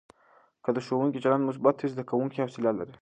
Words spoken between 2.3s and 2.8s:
حوصله